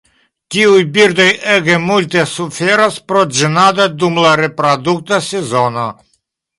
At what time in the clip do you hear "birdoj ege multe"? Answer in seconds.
0.95-2.25